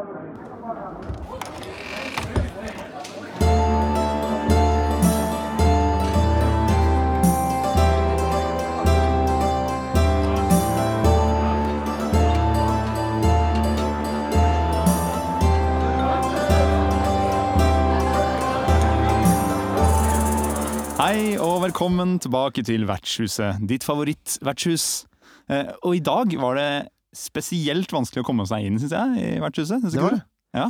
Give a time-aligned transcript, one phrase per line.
[0.00, 0.06] Hei
[21.36, 25.04] og velkommen tilbake til Vertshuset, ditt favorittvertshus.
[25.50, 29.40] Eh, og i dag var det spesielt vanskelig å komme seg inn, syns jeg, i
[29.42, 29.82] vertshuset.
[29.90, 30.22] Det var det.
[30.54, 30.68] Ja.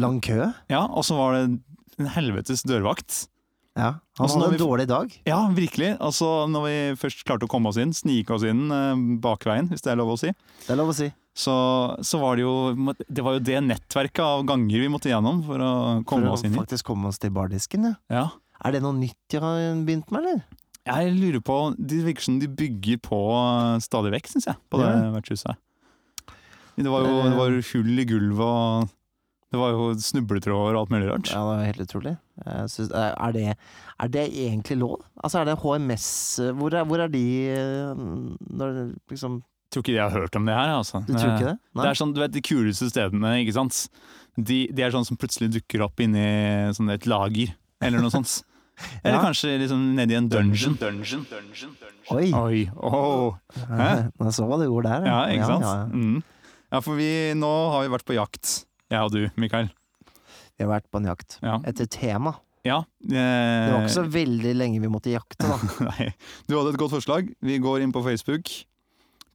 [0.00, 0.52] Lang kø.
[0.72, 1.42] ja, og så var det
[2.00, 3.26] en helvetes dørvakt.
[3.76, 5.12] Ja, Han Altså, hadde vi- en dårlig dag.
[5.26, 5.96] Ja, virkelig.
[5.98, 9.80] Altså, når vi først klarte å komme oss inn, snike oss inn eh, bakveien, hvis
[9.80, 10.28] det er lov å si,
[10.66, 11.10] Det er lov å si.
[11.34, 12.74] så, så var det jo
[13.08, 16.44] Det var jo det nettverket av ganger vi måtte gjennom for å komme For oss
[16.44, 16.52] inn.
[16.52, 17.94] For å faktisk komme oss til bardisken, ja.
[18.10, 18.28] Ja.
[18.64, 20.42] Er det noe nytt de har begynt med, eller?
[20.88, 23.18] Jeg lurer på Det virker som de bygger på
[23.84, 25.12] stadig vekk, syns jeg, på det Ja.
[25.14, 25.60] vertshuset.
[26.76, 28.88] Det var jo det var hull i gulvet, og
[29.52, 31.28] det var jo snubletråder og alt mulig rart.
[31.28, 32.12] Ja, det var helt utrolig.
[32.46, 33.56] Jeg synes, er, det,
[34.00, 35.02] er det egentlig lov?
[35.22, 36.06] Altså, er det HMS
[36.56, 40.52] Hvor er, hvor er de eh, når liksom Tror ikke de har hørt om det
[40.54, 41.00] her, altså.
[41.06, 41.58] Du tror ikke det?
[41.80, 43.86] Det er sånn, du vet De kuleste stedene, ikke sant.
[44.36, 48.42] De, de er sånn som plutselig dukker opp inni sånn et lager, eller noe sånt.
[49.02, 49.22] Eller Ja.
[49.24, 50.76] kanskje liksom nedi en dungeon.
[50.80, 51.76] Dungeon, dungeon,
[52.10, 52.32] Oi!
[52.34, 53.34] Oi, åh.
[53.68, 54.10] Hæ?
[54.34, 55.06] Så hva du gjorde der.
[55.06, 55.62] Ja, ikke sant?
[55.64, 55.84] Ja, ja.
[55.92, 56.22] Mm.
[56.72, 59.68] Ja, for vi, nå har vi vært på jakt, jeg og du, Mikael.
[60.58, 61.38] Vi har vært på en jakt.
[61.42, 61.58] Ja.
[61.68, 62.34] Etter tema.
[62.64, 65.58] ja Det var ikke så veldig lenge vi måtte jakte, da.
[65.90, 66.12] Nei.
[66.48, 67.30] Du hadde et godt forslag.
[67.42, 68.50] Vi går inn på Facebook,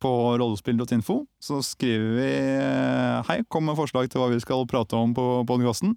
[0.02, 1.22] på rollespill.info.
[1.42, 2.28] Så skriver vi
[2.62, 5.96] eh, hei, kom med forslag til hva vi skal prate om på podkasten.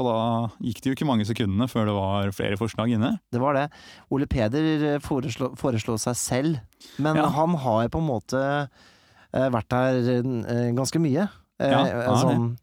[0.00, 0.12] Og da
[0.64, 3.10] gikk det jo ikke mange sekundene før det var flere forslag inne.
[3.32, 3.66] Det var det.
[4.10, 6.58] Ole Peder foreslo, foreslo seg selv,
[6.98, 7.26] men Ja.
[7.28, 8.40] han har på en måte
[9.34, 11.28] eh, vært der eh, ganske mye.
[11.60, 12.56] Eh, Ja, sånn,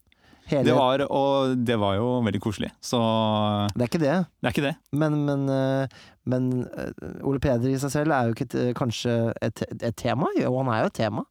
[0.50, 2.72] hele, Det var, og det var jo veldig koselig.
[2.82, 2.98] Så
[3.78, 4.76] det er ikke det, det er ikke det.
[4.92, 5.88] men, men, eh,
[6.26, 9.96] men eh, Ole Peder i seg selv er jo ikke et, eh, kanskje et, et
[10.02, 10.28] tema?
[10.42, 11.24] Jo, han er jo et tema.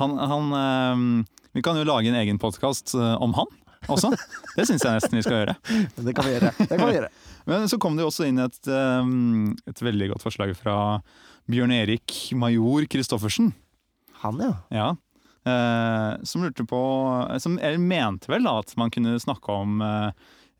[0.00, 1.24] Han, han eh,
[1.56, 3.48] Vi kan jo lage en egen podkast om han
[3.88, 4.12] også.
[4.56, 5.56] Det syns jeg nesten vi skal gjøre.
[6.06, 6.52] Det kan vi gjøre.
[6.58, 7.10] Det kan vi gjøre.
[7.50, 10.74] Men så kom det jo også inn et, um, et veldig godt forslag fra
[11.50, 13.54] Bjørn Erik Major Christoffersen.
[14.20, 14.52] Han, ja.
[14.74, 14.90] Ja.
[15.48, 16.80] Eh, som lurte på
[17.40, 20.10] Som mente vel da at man kunne snakke om eh,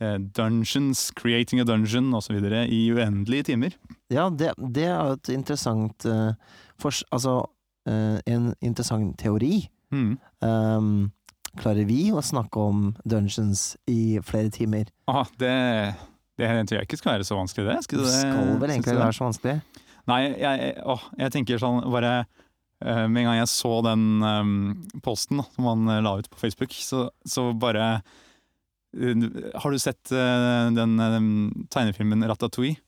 [0.01, 2.39] eh, dungeons, creating a dungeon osv.
[2.41, 3.77] i uendelige timer.
[4.09, 6.33] Ja, det, det er jo et interessant eh,
[6.81, 7.43] for, Altså,
[7.87, 9.69] eh, en interessant teori.
[9.93, 10.19] Mm.
[10.41, 11.11] Um,
[11.59, 14.91] klarer vi å snakke om dungeons i flere timer?
[15.11, 15.55] Ah, det,
[16.39, 17.79] det tror jeg ikke skal være så vanskelig, det.
[17.87, 19.03] Skal Det skal vel egentlig det?
[19.03, 19.57] være så vanskelig?
[20.11, 24.55] Nei, jeg, å, jeg tenker sånn bare eh, Med en gang jeg så den um,
[25.05, 27.91] posten da, som han eh, la ut på Facebook, så, så bare
[28.97, 29.27] eh,
[29.61, 31.19] Har du sett eh, den eh,
[31.71, 32.81] tegnefilmen Ratatouille?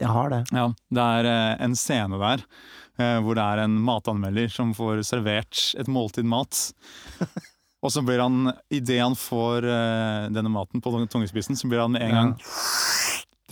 [0.00, 0.38] Jeg har det.
[0.56, 0.70] Ja.
[0.90, 1.26] Det er
[1.62, 2.46] en scene der
[3.24, 6.58] hvor det er en matanmelder som får servert et måltid mat.
[7.82, 11.96] Og så blir han, idet han får uh, denne maten på tungespissen, så blir han
[11.96, 12.32] med en gang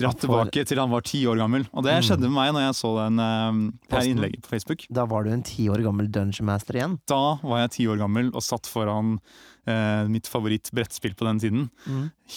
[0.01, 1.65] dratt tilbake til han var ti år gammel.
[1.75, 2.05] Og det Mm.
[2.07, 4.85] skjedde med meg når jeg så den, uh, her innlegget på Facebook.
[4.89, 6.95] Da var du en ti år gammel dungeon master igjen.
[7.11, 9.19] Da var jeg ti år gammel og satt foran
[9.67, 11.69] uh, mitt favoritt-brettspill på den tiden,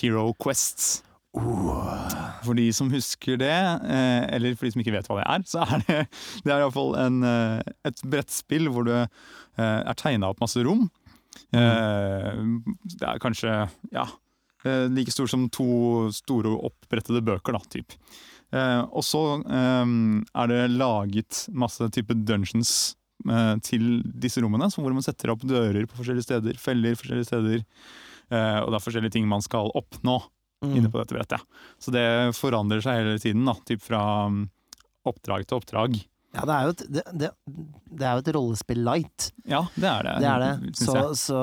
[0.00, 1.04] Hero Quest.
[2.44, 3.54] For de som husker det,
[4.34, 5.96] eller for de som ikke vet hva det er, så er det,
[6.44, 6.92] det er iallfall
[7.88, 9.00] et brettspill hvor det
[9.58, 10.84] er tegna opp masse rom.
[11.54, 12.42] Eh,
[12.94, 13.54] det er kanskje
[13.94, 14.06] ja,
[14.64, 17.96] eh, like stor som to store opprettede bøker, da, typ.
[18.54, 22.94] Eh, og så er det laget masse type dungeons
[23.64, 27.62] til disse rommene, hvor man setter opp dører på forskjellige steder, feller forskjellige steder.
[28.30, 30.20] eh, og det er forskjellige ting man skal oppnå
[30.64, 30.76] Mm.
[30.78, 31.42] inne på dette brettet.
[31.78, 33.98] Så det forandrer seg hele tiden, da, typ fra
[34.30, 34.46] um,
[35.04, 35.98] oppdrag til oppdrag.
[36.34, 37.28] Ja, det er jo et, det, det,
[37.94, 39.28] det er jo et rollespill light.
[39.48, 40.14] Ja, det er det.
[40.24, 40.72] Det er det.
[40.80, 41.40] Så, så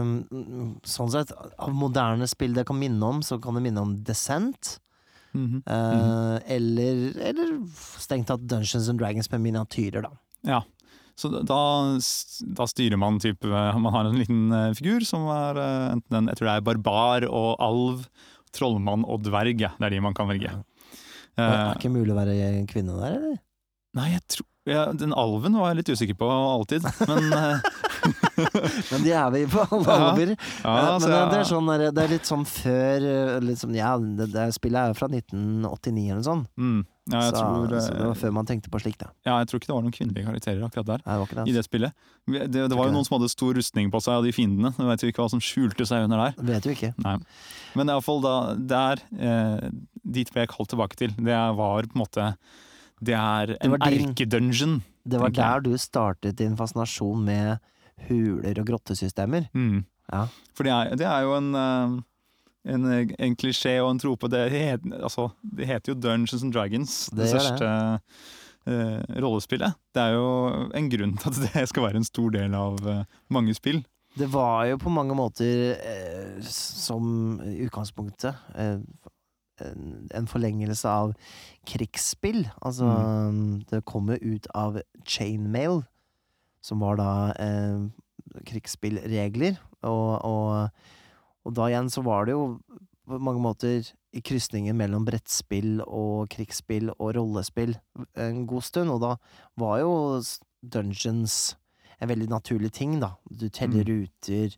[0.00, 3.96] um, sånn sett, av moderne spill det kan minne om, så kan det minne om
[4.06, 4.78] Descent.
[5.30, 5.60] Mhm.
[5.62, 7.50] eh, eller, eller
[8.02, 10.10] strengt tatt Dungeons and Dragons med miniatyrer, da.
[10.48, 10.62] Ja.
[11.20, 11.58] Så da,
[12.56, 16.16] da styrer man typ eh, Man har en liten eh, figur som er eh, enten
[16.16, 18.06] en, jeg tror det er barbar og alv,
[18.56, 19.60] trollmann og dverg.
[19.60, 20.50] Det er de man kan velge.
[20.56, 20.64] Det
[21.40, 22.34] Eh, er ikke mulig å være
[22.68, 23.36] kvinne der, eller?
[23.98, 27.62] Nei, jeg tror ja, Den alven var jeg litt usikker på alltid, men eh,
[28.92, 30.10] Men de er vi på alle Ja.
[30.10, 30.30] alver.
[30.36, 33.06] Ja, Eh, altså, men det, jeg- det er sånn der, Det er litt sånn før
[33.10, 36.46] eh, litt sånn, Ja, det, det spillet er fra 1989 eller noe sånt.
[36.60, 39.08] mm, ja, jeg så, tror, så det var eh, før man tenkte på slikt, da.
[39.26, 41.02] ja, jeg tror ikke det var noen kvinnelige karakterer akkurat der.
[41.08, 41.56] Nei, det I det.
[41.58, 41.92] det spillet.
[42.30, 44.74] Det, det var jo noen som hadde stor rustning på seg av de fiendene.
[44.76, 46.34] Du vet jo ikke hva som skjulte seg under der.
[46.36, 46.46] Altså.
[46.52, 46.92] Vet jo ikke.
[47.02, 47.16] Nei.
[47.74, 48.36] Men iallfall da
[48.76, 49.70] der eh,
[50.04, 51.10] Dit ble jeg kalt tilbake til.
[51.16, 52.30] Det var på en måte
[53.00, 54.82] Det er en var din- erkedungeon.
[55.08, 57.58] Det var der du startet din fascinasjon med
[58.08, 59.48] huler og grottesystemer.
[59.54, 59.84] Mm.
[60.12, 60.26] Ja.
[60.54, 62.00] For det er, det er jo en eh,
[62.68, 62.84] en,
[63.18, 64.28] en klisjé og en trope.
[64.28, 67.40] Det, het, altså, det heter jo Dungeons and Dragons, det, Det det.
[67.40, 67.70] største
[68.68, 69.72] eh, rollespillet.
[69.96, 70.26] Det er jo
[70.76, 73.00] en grunn til at det skal være en stor del av uh,
[73.32, 73.80] mange spill.
[74.18, 78.76] Det var jo på mange måter eh, som utgangspunktet eh,
[79.64, 81.14] en, en forlengelse av
[81.68, 82.46] krigsspill.
[82.62, 82.88] Altså,
[83.70, 85.82] det kommer ut av chainmail,
[86.62, 87.10] som var da
[87.40, 87.86] eh,
[88.46, 89.58] krigsspillregler.
[89.88, 90.70] Og, og,
[91.46, 92.44] og da igjen så var det jo
[93.10, 97.76] på mange måter i krysningen mellom brettspill og krigsspill og rollespill
[98.18, 99.14] en god stund, og da
[99.58, 99.92] var jo
[100.62, 101.56] dungeons
[102.00, 103.14] en veldig naturlig ting, da.
[103.30, 103.90] Du teller Mm.
[103.90, 104.56] ruter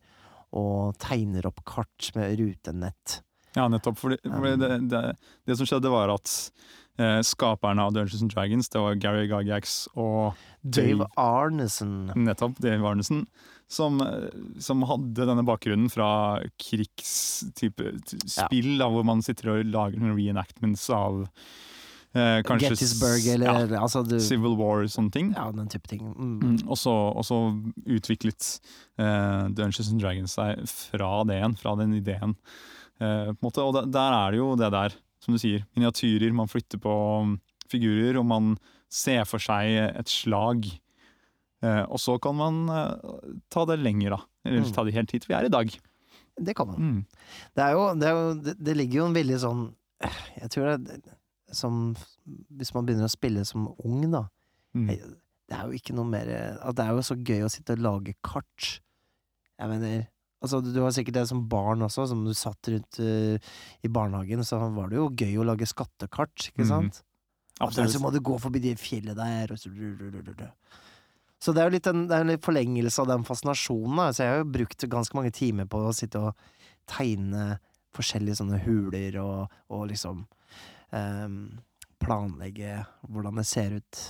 [0.52, 3.22] og tegner opp kart med rutenett.
[3.56, 3.98] Ja, nettopp.
[4.00, 5.02] Fordi, fordi det, det,
[5.48, 6.30] det som skjedde, var at
[6.98, 12.12] eh, skaperne av Dungeons and Dragons, det var Gary Gygax og Dave Arnesen.
[12.14, 13.26] nettopp Dave Arnesen,
[13.72, 13.98] som,
[14.60, 17.92] som hadde denne bakgrunnen fra krigstype
[18.28, 18.84] spill, Ja.
[18.84, 21.22] da, hvor man sitter og lager reenactments av
[22.14, 25.32] eh, kanskje Gettysburg eller, ja, altså du Civil War og sånne ting.
[25.36, 26.04] Ja, den type ting.
[26.12, 26.34] Mm.
[26.42, 27.38] Mm, og så
[27.86, 28.58] utviklet
[29.00, 32.36] eh, Dungeons and Dragons seg fra det igjen, fra den ideen.
[33.02, 33.64] Eh, på en måte.
[33.66, 36.92] Og der, der er det jo det der, som du sier, miniatyrer, man flytter på
[37.22, 37.36] um,
[37.70, 38.52] figurer, og man
[38.92, 40.66] ser for seg et slag.
[41.62, 44.20] Eh, og så kan man eh, ta det lenger, da.
[44.44, 44.72] Eller Mm.
[44.74, 45.70] ta det helt hit vi er i dag.
[46.42, 46.78] Det kan man.
[46.80, 47.00] Mm.
[47.54, 49.60] Det er jo, det, er jo det, det ligger jo en veldig sånn
[50.40, 50.96] Jeg tror det
[51.54, 51.92] som
[52.56, 54.22] Hvis man begynner å spille som ung, da.
[54.74, 54.88] Mm.
[54.88, 56.24] Det er jo ikke noe mer
[56.72, 58.80] Det er jo så gøy å sitte og lage kart.
[59.60, 60.06] Jeg mener
[60.42, 63.38] Altså, du, var har sikkert det som barn også, som du satt rundt uh,
[63.82, 66.68] i barnehagen, så var det jo gøy å lage skattekart, ikke Mhm.
[66.68, 67.02] sant?
[67.62, 69.70] Og så må du gå forbi de fjellet der, og så
[71.42, 73.96] Så det er jo litt en, det er en forlengelse av den fascinasjonen.
[73.96, 74.12] Da.
[74.12, 76.34] Så jeg har jo brukt ganske mange timer på å sitte og
[76.86, 77.58] tegne
[77.94, 80.24] forskjellige sånne huler, og, og liksom
[80.92, 81.38] um,
[82.02, 84.02] planlegge hvordan det ser ut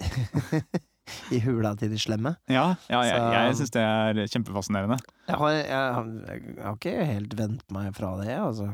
[1.34, 2.36] i hula til de slemme.
[2.50, 4.98] Ja, ja jeg, Så- jeg syns det er kjempefascinerende.
[5.28, 5.66] Jeg har, jeg,
[6.56, 8.70] jeg har ikke helt vent meg fra det, altså.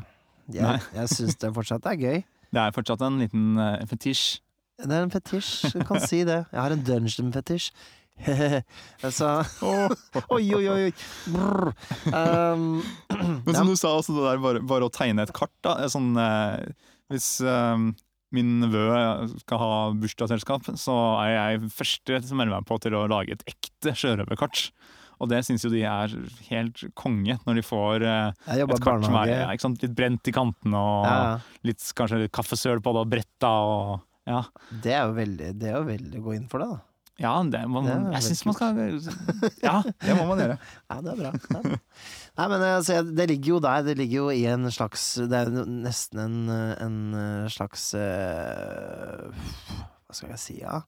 [0.53, 2.23] Jeg, jeg syns det fortsatt er gøy.
[2.53, 4.37] Det er fortsatt en liten uh, fetisj.
[4.77, 6.43] Det er en fetisj, du kan si det.
[6.51, 7.71] Jeg har en dungeon-fetisj.
[9.07, 9.29] altså
[10.29, 10.91] Oi, oi, oi!
[12.13, 12.83] Um,
[13.47, 15.53] Men som du sa, også det der bare, bare å tegne et kart.
[15.65, 16.61] da, sånn, uh,
[17.09, 17.87] Hvis eh,
[18.33, 18.83] min nevø
[19.43, 19.71] skal ha
[20.01, 24.67] bursdagsselskap, så er jeg første som melder meg på til å lage et ekte sjørøverkart.
[25.21, 26.11] Og det syns jo de er
[26.49, 30.33] helt konge, når de får eh, et kart som er ja, sant, litt brent i
[30.35, 31.59] kantene, og Ja, ja.
[31.69, 33.93] litt, kanskje litt kaffesøl på det, og bretta og
[34.27, 34.41] Ja,
[34.83, 36.81] Det er jo veldig Det er jo veldig gå inn for det, da.
[37.23, 38.81] ja det, man, Det er jeg syns man skal
[39.63, 40.57] Ja, det må man gjøre.
[40.89, 41.31] Ja, det er bra.
[41.53, 41.79] Ja.
[42.33, 43.83] Nei, men altså, det ligger jo der.
[43.85, 46.37] Det ligger jo i en slags Det er nesten en,
[46.81, 46.97] en
[47.53, 49.29] slags eh,
[50.07, 50.79] Hva skal jeg si, ja?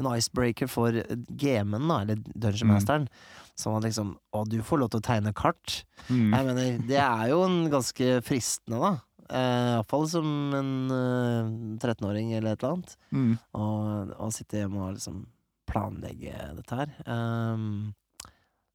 [0.00, 0.96] En icebreaker for
[1.28, 3.08] GM-en, da, eller Dungeon Mm.
[3.54, 5.82] Sånn at liksom Å, du får lov til å tegne kart.
[6.08, 6.30] Mm.
[6.32, 8.94] Jeg mener, det er jo en ganske fristende, da.
[9.24, 12.96] Uh, Iallfall som en uh, 13-åring eller et eller annet.
[13.14, 13.30] Mm.
[13.56, 15.22] Og, og sitte hjemme og liksom
[15.70, 16.90] planlegge dette her.
[17.08, 17.94] Ehm,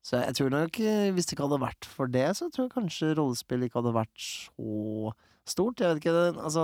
[0.09, 2.73] så jeg tror nok, eh, hvis det ikke hadde vært for det, så tror jeg
[2.73, 5.11] kanskje rollespill ikke hadde vært så
[5.49, 5.81] stort.
[5.81, 6.63] Jeg vet ikke, altså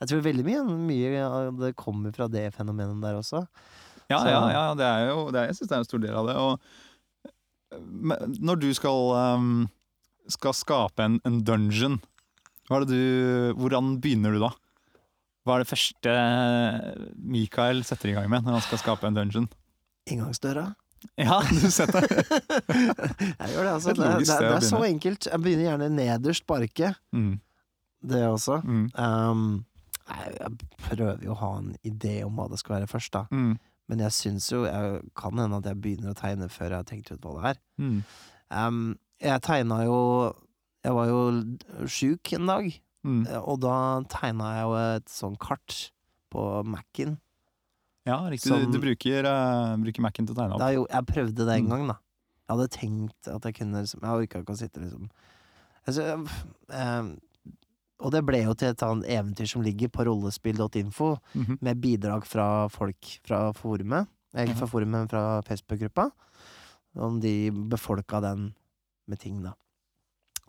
[0.00, 3.44] Jeg tror veldig mye, mye av det kommer fra det fenomenet der også.
[4.10, 6.02] Ja, Så- ja, ja, det er jo det er, Jeg syns det er en stor
[6.02, 6.36] del av det.
[6.36, 6.60] Og
[8.42, 9.68] når du skal, um,
[10.28, 12.00] skal skape en, en dungeon,
[12.88, 14.50] du, hvordan begynner du da?
[15.44, 16.12] Hva er det første
[17.18, 19.48] Mikael setter i gang med når han skal skape en dungeon?
[20.08, 20.74] Inngangsdøra.
[21.18, 23.90] Ja, du setter Jeg gjør det, altså.
[23.90, 25.26] Et Det, det, det er så enkelt.
[25.32, 26.96] Jeg begynner gjerne nederst på arket.
[27.12, 27.34] mm,
[28.12, 28.60] Det også.
[28.64, 29.64] mm, Um,
[30.08, 30.50] jeg, jeg
[30.88, 33.24] prøver jo å ha en idé om hva det skal være først, da.
[33.30, 33.52] mm,
[33.88, 36.88] Men jeg syns jo jeg, Kan hende at jeg begynner å tegne før jeg har
[36.90, 37.60] tenkt ut hva det er.
[37.78, 38.00] mm.
[38.52, 38.80] Um,
[39.22, 39.98] jeg tegna jo
[40.84, 41.20] Jeg var jo
[41.88, 42.72] sjuk en dag,
[43.04, 43.24] Mm.
[43.42, 45.90] og da tegna jeg jo et sånn kart
[46.30, 47.16] på Mac-en.
[48.06, 48.48] Ja, riktig.
[48.48, 50.72] Som- du, du bruker, uh, bruker Mac-en til å tegne opp.
[50.74, 51.68] jo- Jeg prøvde det en Mm.
[51.68, 51.98] gang, da.
[52.48, 55.08] Jeg hadde tenkt at jeg kunne liksom Jeg orka ikke å sitte liksom
[55.86, 56.28] altså,
[56.70, 57.16] eh,
[58.04, 61.58] Og det ble jo til et annet eventyr som ligger på rollespill.info, Mhm.
[61.62, 64.08] med bidrag fra folk fra forumet.
[64.34, 66.10] Eller fra forumet, men fra Facebook-gruppa.
[66.96, 68.54] Om de befolka den
[69.06, 69.52] med ting, da.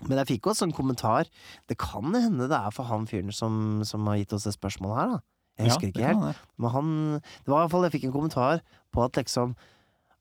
[0.08, 1.28] Men jeg fikk også en kommentar.
[1.68, 4.98] Det kan hende det er for han fyren som, som har gitt oss det spørsmålet
[4.98, 5.20] her, da.
[5.60, 6.42] Jeg husker Ja, ikke helt.
[6.58, 6.90] Men han
[7.22, 9.56] Det var i hvert fall Jeg fikk en kommentar på at liksom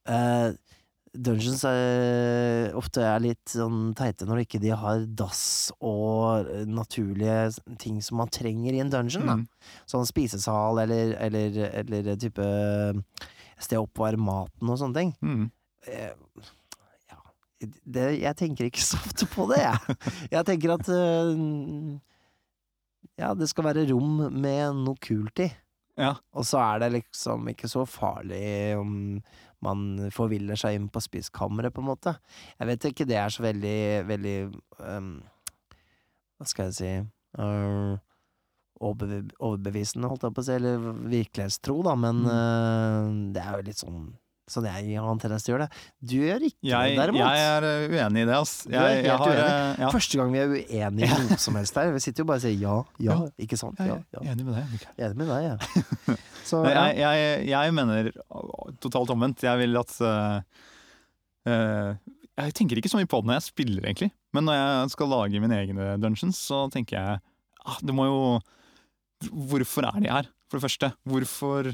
[0.09, 0.51] uh,
[1.13, 7.51] Dungeons er, ofte er litt sånn teite når ikke de har dass og eh, naturlige
[7.83, 9.27] ting som man trenger i en dungeon.
[9.29, 9.43] da Mm.
[9.93, 12.47] Sånn spisesal eller, eller, eller type
[13.61, 15.13] sted å oppvare maten og sånne ting.
[15.21, 15.51] Mm.
[15.93, 16.49] Eh,
[17.13, 17.21] ja
[17.85, 19.99] det, Jeg tenker ikke så ofte på det, jeg.
[20.33, 21.45] Jeg tenker at eh,
[23.23, 25.49] Ja, det skal være rom med noe kult i.
[26.01, 26.15] Ja.
[26.33, 28.95] Og så er det liksom ikke så farlig om
[29.63, 32.17] man forviller seg inn på spiskammeret, på en måte.
[32.59, 34.39] Jeg vet ikke det er så veldig, veldig
[34.81, 35.13] um,
[36.41, 36.95] Hva skal jeg si
[37.39, 38.01] uh,
[38.83, 43.79] Overbevisende, holdt jeg på å si, eller virkelighetstro, da, men øh, det er jo litt
[43.79, 44.09] sånn
[44.51, 45.83] Sånn jeg har en tendens til å gjøre det.
[46.03, 47.21] Du gjør ikke Jeg, det, derimot.
[47.23, 48.55] jeg er uh, uenig i det, ass.
[48.67, 49.45] Du er helt jeg har, uenig.
[49.47, 49.91] uh, ja.
[49.95, 51.93] Første gang vi er uenige i noe som helst her.
[51.95, 52.75] Vi sitter jo bare og sier ja,
[53.07, 53.31] ja, Ja.
[53.47, 53.79] ikke sant?
[53.79, 54.33] Jeg Ja, er ja.
[54.35, 54.73] enig med deg.
[54.75, 54.97] Mikael.
[55.07, 56.17] Enig med deg, ja.
[56.43, 56.65] Så.
[56.67, 58.11] Jeg, jeg, jeg mener
[58.83, 59.47] totalt omvendt.
[59.47, 60.43] Jeg vil at uh,
[61.47, 61.95] uh,
[62.43, 64.11] Jeg tenker ikke så mye på det når jeg spiller, egentlig.
[64.35, 67.23] Men når jeg skal lage mine egne dungeons, så tenker jeg
[67.63, 68.21] ah, det må jo
[69.31, 70.89] Hvorfor er de her, for det første?
[71.07, 71.69] Hvorfor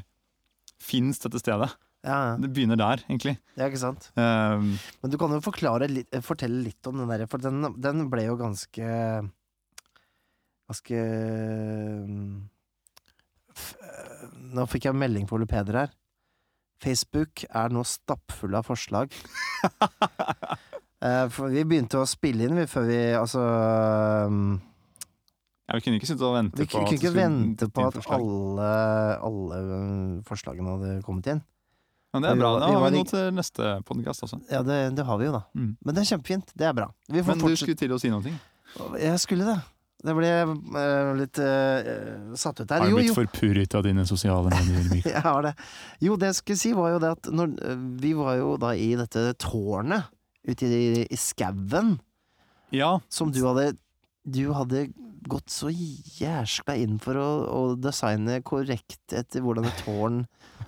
[0.85, 1.71] fins dette stedet?
[2.07, 2.37] Ja, ja.
[2.39, 3.35] Det begynner der, egentlig.
[3.59, 4.11] Er ikke sant.
[4.17, 4.69] Um,
[5.03, 8.07] Men du kan jo forklare litt, eh, fortelle litt om den der, for den, den
[8.13, 8.87] ble jo ganske
[10.69, 10.99] Ganske
[13.57, 15.95] f- eh, Nå fikk jeg melding på Ole Peder her.
[16.79, 19.11] Facebook er nå stappfull av forslag.
[21.03, 23.43] uh, for vi begynte å spille inn, vi, før vi Altså
[24.29, 24.61] um,
[25.69, 27.99] ja, vi kunne ikke sitte og vente Vi på kunne at ikke vente på at
[28.15, 28.69] alle,
[29.27, 31.43] alle mm, forslagene hadde kommet inn.
[32.15, 32.53] Men det er bra.
[32.63, 34.39] Da har vi noe til neste podkast også.
[34.49, 35.43] Ja, det, det har vi jo, da.
[35.53, 35.73] Mm.
[35.85, 36.55] Men det er kjempefint.
[36.57, 36.87] Det er bra.
[37.09, 38.33] Vi får Men du skulle til å si noe?
[39.01, 39.59] Jeg skulle det.
[39.99, 42.85] Det ble uh, litt uh, satt ut der.
[42.85, 45.01] Har du blitt forpurret av dine sosiale medier?
[45.17, 45.53] Jeg har det.
[46.05, 47.57] Jo, det jeg skulle si, var jo det at når,
[47.99, 50.07] vi var jo da i dette tårnet
[50.47, 51.97] ute i, i skauen,
[52.73, 53.73] Ja, som du hadde
[54.29, 54.87] Du hadde
[55.29, 60.23] gått så jæskla inn for å, å designe korrekt etter hvordan et tårn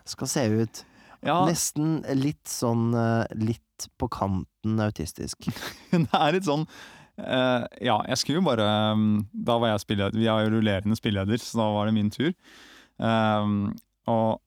[0.09, 0.83] skal se ut.
[1.27, 5.49] Ja Nesten litt sånn eh, Litt på kanten autistisk.
[5.93, 10.21] det er litt sånn uh, Ja, jeg skulle jo bare um, Da var jeg spilleder.
[10.21, 12.33] Vi er jo rullerende spilleder, så da var det min tur.
[13.01, 13.71] Um,
[14.11, 14.41] og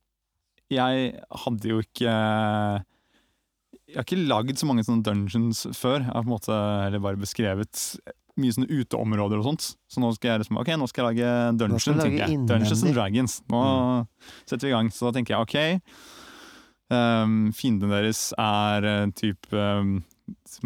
[0.74, 1.13] jeg
[1.46, 6.01] hadde jo ikke Jeg har ikke lagd så mange sånne dungeons før.
[6.01, 7.88] Jeg har på en måte eller bare beskrevet
[8.39, 9.68] mye sånne uteområder og sånt.
[9.92, 12.42] Så nå skal jeg liksom Ok, nå skal jeg lage dungeon, tenker jeg.
[12.50, 12.98] Dungeons and.
[12.98, 13.39] Dragons.
[13.53, 13.63] Nå
[14.46, 14.89] setter vi i gang.
[14.94, 16.22] Så da tenker jeg ok.
[16.94, 19.96] Um, fienden deres er uh, type um,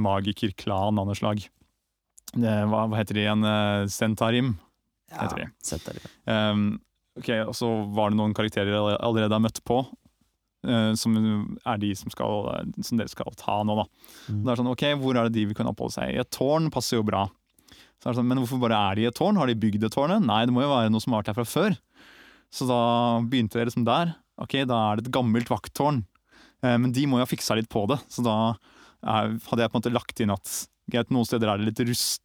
[0.04, 1.46] magikerklan av noe slag.
[2.34, 3.46] Det, hva, hva heter de igjen?
[3.48, 4.56] Uh, Sentarim.
[5.14, 5.48] Heter de.
[5.64, 6.10] Sentarim.
[6.28, 6.66] Um,
[7.22, 9.80] ok, og så var det noen karakterer jeg allerede har møtt på.
[10.68, 13.88] uh, som er de som, skal, uh, som dere skal ta nå, da.
[14.28, 14.44] Mm.
[14.44, 16.14] Det er sånn, ok, Hvor er det de vil kunne oppholde seg?
[16.14, 17.26] I et tårn passer jo bra.
[17.98, 19.40] Så er det sånn, Men hvorfor bare er de i et tårn?
[19.40, 20.26] Har de bygd det tårnet?
[20.26, 21.78] Nei, det må jo være noe som har vært her fra før.
[22.54, 22.82] Så da
[23.26, 24.14] begynte dere liksom der.
[24.40, 26.04] Ok, da er det et gammelt vakttårn.
[26.64, 28.38] Eh, men de må jo ha fiksa litt på det, så da
[29.08, 30.54] hadde jeg på en måte lagt inn at
[30.90, 32.24] greit, noen steder er det litt rust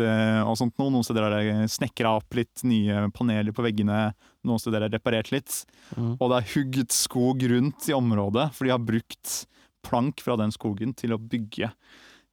[0.00, 0.92] eh, og sånt noe.
[0.94, 4.14] Noen steder er det snekra opp litt nye paneler på veggene.
[4.46, 5.60] Noen steder er det reparert litt.
[5.96, 6.14] Mm.
[6.16, 9.42] Og det er hugget skog rundt i området, for de har brukt
[9.86, 11.70] plank fra den skogen til å bygge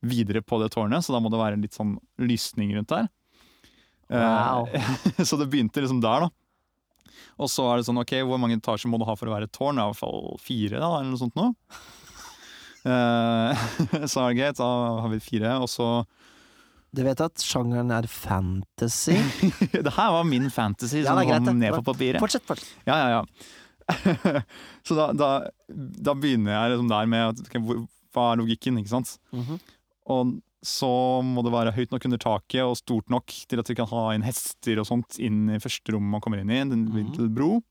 [0.03, 3.11] videre på det tårnet, så da må det være litt sånn lysning rundt der.
[4.11, 4.67] Wow.
[4.73, 6.31] Eh, så det begynte liksom der, da.
[7.41, 9.49] Og så er det sånn, ok, hvor mange etasjer må du ha for å være
[9.49, 9.79] et tårn?
[9.79, 11.51] Det er i hvert fall fire, da, eller noe sånt nå.
[12.83, 13.61] Eh,
[14.11, 14.65] så er det greit, da
[14.99, 15.85] har vi fire, og så
[16.91, 19.15] Du vet at sjangeren er fantasy?
[19.87, 22.19] Det her var min fantasy Ja, som kom ned på papiret.
[22.19, 22.73] Fortsett, fortsett.
[22.83, 24.41] Ja, ja, ja.
[24.83, 25.29] så da, da,
[25.71, 27.63] da begynner jeg liksom der med at, okay,
[28.11, 29.15] hva er logikken, ikke sant?
[29.31, 29.63] Mhm.
[30.11, 30.87] Og så
[31.25, 34.03] må det være høyt nok under taket og stort nok til at vi kan ha
[34.15, 37.33] inn hester og sånt inn i første rom man kommer inn i, den Mhm.
[37.35, 37.61] bro.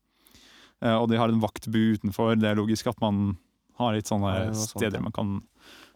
[0.83, 2.35] Uh, og de har en vaktbu utenfor.
[2.39, 3.37] Det er logisk at man
[3.79, 5.41] har litt sånne Ja, steder man kan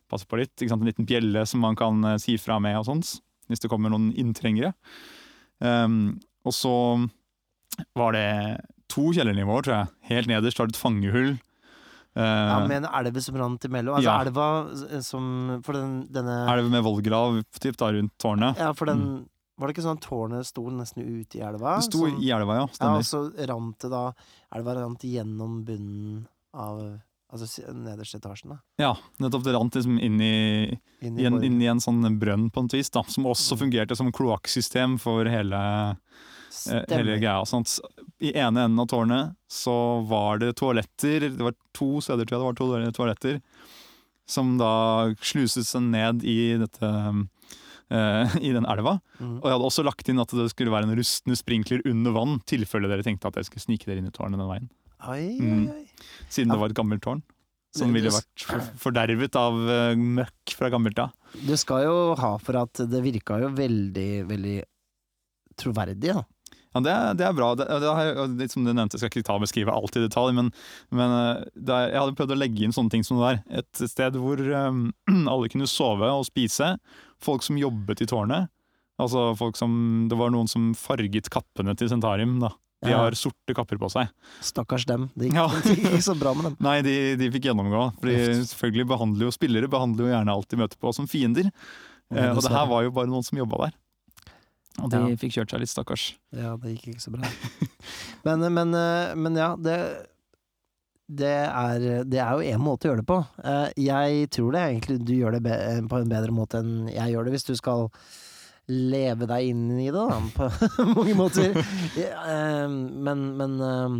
[0.09, 0.55] passe på litt.
[0.63, 3.89] En liten bjelle som man kan uh, si fra med og sånt, hvis det kommer
[3.91, 4.73] noen inntrengere.
[5.59, 6.73] Um, og så
[7.95, 9.87] var det to kjellernivåer, tror jeg.
[10.09, 11.35] Helt nederst har du et fangehull.
[12.17, 13.95] Ja, Eh, Med en elv som rant imellom.
[13.99, 14.19] Altså Ja.
[14.25, 18.57] elva som For den, denne Elv med vollgrav typ, da, rundt tårnet.
[18.57, 19.27] Ja, for den
[19.59, 21.77] Var det ikke sånn at tårnet sto nesten ute i elva?
[21.77, 21.81] Mm.
[21.81, 22.67] Det sto som, i elva, ja.
[22.79, 24.13] Ja, og så rant det da
[24.53, 26.99] Elva rant gjennom bunnen av
[27.33, 28.57] Altså nederste etasjen, da.
[28.79, 29.43] Ja, nettopp.
[29.43, 32.69] Det rant liksom inn i, Inn i en, inn i en sånn brønn, på en
[32.71, 35.59] vis, da, som også fungerte som kloakksystem for hele,
[35.91, 35.95] eh,
[36.65, 37.45] hele greia.
[37.45, 37.77] sant?
[38.19, 41.27] I ene enden av tårnet så var det toaletter.
[41.29, 43.41] Det var to steder, tror jeg det var to toaletter.
[44.27, 46.89] Som da sluset seg ned i dette
[47.89, 48.97] eh, i den elva.
[49.19, 49.37] Mm.
[49.39, 52.39] Og jeg hadde også lagt inn at det skulle være en rustne sprinkler under vann,
[52.49, 54.69] tilfelle dere tenkte at jeg skulle snike dere inn i tårnet den veien.
[55.07, 55.67] Oi, Mm.
[56.29, 56.55] Siden Ja.
[56.55, 57.21] det var et gammelt tårn.
[57.77, 58.43] Som ville vært
[58.81, 61.11] fordervet av eh, møkk fra gammelt av.
[61.45, 64.55] Du skal jo ha for at det virka jo veldig, veldig
[65.59, 66.23] troverdig, da.
[66.77, 67.49] Ja, det, det er bra.
[67.57, 70.03] Det, det, er, det, som du nevnte, jeg skal ikke ta og beskrive alt i
[70.03, 70.51] detalj, men,
[70.95, 73.63] men eh, er, jeg hadde prøvd å legge inn sånne ting som det der.
[73.63, 74.85] Et sted hvor um,
[75.33, 76.75] alle kunne sove og spise.
[77.23, 78.51] Folk som jobbet i tårnet.
[79.01, 79.71] Altså folk som,
[80.09, 82.39] Det var noen som farget kappene til Sentarium.
[82.41, 82.53] da.
[82.85, 84.09] De har sorte kapper på seg.
[84.45, 85.07] Stakkars dem.
[85.17, 85.47] Det gikk, Ja.
[85.65, 86.57] det gikk ikke så bra med dem.
[86.61, 87.87] Nei, de, de fikk gjennomgå.
[87.97, 88.17] Fordi
[88.51, 91.49] selvfølgelig behandler jo spillere behandler jo gjerne alt de møter på som fiender.
[92.13, 93.77] Eh, og det her var jo bare noen som jobba der.
[94.83, 95.15] Og de Ja.
[95.17, 96.03] fikk kjørt seg litt, stakkars.
[96.37, 97.29] Ja, det gikk ikke så bra.
[98.25, 99.79] Men, men, eh, men ja, det
[101.07, 103.17] det er, det er jo én måte å gjøre det på.
[103.47, 105.43] Eh, Jeg tror det egentlig du gjør det
[105.87, 107.87] på en bedre måte enn jeg gjør det, hvis du skal
[108.67, 110.49] leve deg inn i det, da, på
[110.97, 111.55] mange måter.
[111.55, 113.95] Eh, Men, men eh,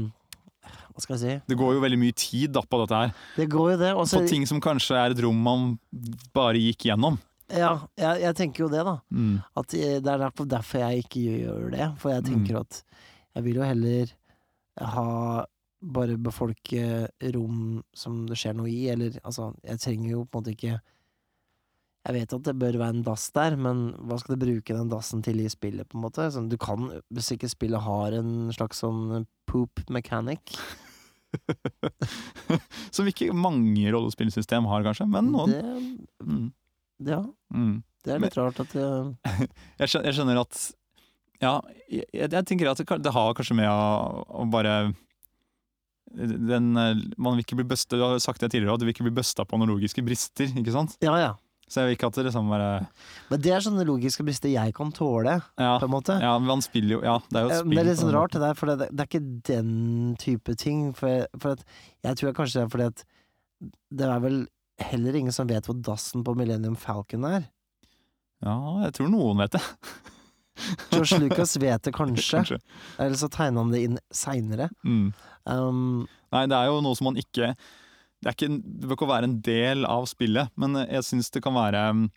[0.92, 1.38] Hva skal jeg si?
[1.48, 3.16] Det går jo veldig mye tid da på dette her.
[3.38, 3.94] Det går jo det.
[3.96, 5.78] Også, På ting som kanskje er et rom man
[6.36, 7.20] bare gikk gjennom.
[7.54, 8.96] Ja, jeg, jeg tenker jo det, da.
[9.12, 9.36] Mm.
[9.56, 11.88] At eh, det er derfor, jeg ikke gjør det.
[12.02, 12.82] For jeg tenker at
[13.38, 14.12] jeg vil jo heller
[14.82, 15.46] ha
[15.78, 20.42] bare befolke rom som det skjer noe i, eller altså Jeg trenger jo på en
[20.42, 20.72] måte ikke
[22.08, 24.90] Jeg vet at det bør være en dass der, men hva skal du bruke den
[24.90, 26.26] dassen til i spillet, på en måte?
[26.34, 30.56] Sånn, du kan, hvis ikke spillet har en slags sånn poop mechanic
[32.96, 35.54] Som ikke mange rollespillsystem har, kanskje, men noen.
[35.54, 35.66] det,
[36.26, 36.48] Mm.
[37.06, 37.22] Ja,
[37.54, 37.84] Mm.
[38.04, 38.84] det er litt rart at det
[39.80, 40.62] Jeg, skjønner, jeg skjønner at
[41.42, 44.94] Ja, jeg, jeg tenker at det, har kanskje med å, å bare
[46.18, 49.06] den, Man vil ikke bli busta Du har sagt det tidligere òg, du vil ikke
[49.10, 50.50] bli busta på analogiske brister.
[50.58, 50.96] ikke sant?
[51.04, 51.34] Ja, ja.
[51.68, 52.68] Så jeg vil ikke at det liksom bare
[53.30, 56.16] Men det er sånne logiske brister jeg kan tåle, Ja, på en måte.
[56.24, 57.68] ja man spiller jo Ja, det er jo Eh, spill.
[57.68, 60.56] Men det er litt sånn rart det der, for det, det er ikke den type
[60.56, 60.94] ting.
[60.96, 61.66] For, for at,
[62.08, 63.04] jeg tror kanskje det er fordi at
[64.00, 64.40] det er vel
[64.80, 67.48] heller ingen som vet hvor dassen på Millennium Falcon er.
[68.46, 69.64] Ja, jeg tror noen vet det.
[70.92, 72.60] George Lucas vet det kanskje, Kanskje.
[72.98, 74.70] eller så tegna han det inn seinere.
[74.86, 75.12] Mm.
[75.46, 75.82] Um,
[76.34, 79.36] Nei, det er jo noe som man ikke Det, ikke, det bør ikke være en
[79.46, 82.08] del av spillet, men jeg syns det kan være mm,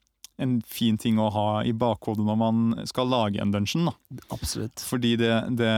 [0.40, 3.90] en fin ting å ha i bakhodet når man skal lage en dungeon.
[3.90, 4.24] Da.
[4.32, 4.80] absolutt.
[4.88, 5.74] Fordi det, det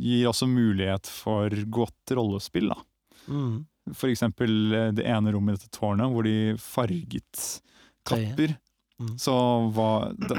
[0.00, 2.72] gir også mulighet for godt rollespill.
[2.72, 2.80] Da.
[3.28, 3.60] Mm.
[3.90, 7.46] For eksempel eh, det ene rommet i dette tårnet hvor de farget
[8.08, 8.56] kapper.
[9.02, 9.16] Mm.
[9.18, 9.34] Så
[9.74, 9.90] hva,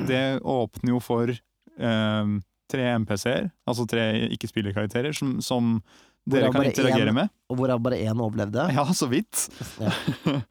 [0.07, 2.33] det, åpner jo for eh,
[2.71, 5.75] tre MPC-er, altså tre ikke-spillerkarakterer, som, som
[6.29, 7.33] dere kan interagere en, med.
[7.51, 8.69] Og hvorav bare én overlevde.
[8.77, 9.47] Ja, så vidt.
[9.81, 9.91] Ja.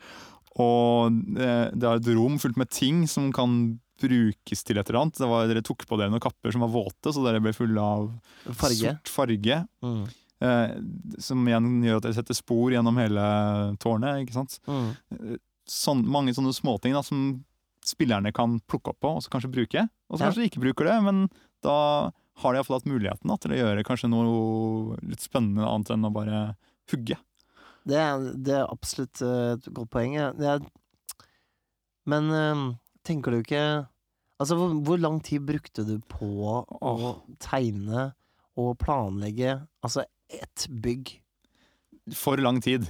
[0.67, 5.05] og eh, det er et rom fullt med ting som kan brukes til et eller
[5.05, 5.21] annet.
[5.21, 7.83] Det var, dere tok på dere noen kapper som var våte, så dere ble fulle
[7.83, 8.11] av
[8.59, 8.97] Farge.
[8.97, 9.63] sort farge.
[9.85, 10.05] Mm.
[10.43, 10.75] Eh,
[11.23, 13.25] som igjen gjør at dere setter spor gjennom hele
[13.83, 14.25] tårnet.
[14.25, 14.59] ikke sant?
[14.67, 15.39] Mm.
[15.71, 17.43] Sånn, mange sånne småting som
[17.87, 19.87] spillerne kan plukke opp på og så kanskje bruke.
[20.11, 21.25] Og så kanskje de ikke bruker det, men
[21.67, 21.77] da
[22.43, 26.09] har de iallfall hatt muligheten da, til å gjøre kanskje noe litt spennende annet enn
[26.09, 26.43] å bare
[26.91, 27.19] hugge.
[27.83, 28.03] Det,
[28.47, 30.15] det er absolutt eh, et godt poeng.
[30.39, 30.63] Det er,
[32.11, 32.69] men eh,
[33.07, 33.65] tenker du ikke
[34.43, 36.27] Altså, hvor, hvor lang tid brukte du på
[36.67, 36.93] å
[37.39, 38.09] tegne
[38.59, 39.53] og planlegge
[39.87, 40.03] altså
[40.41, 41.13] ett bygg?
[42.15, 42.89] For lang tid.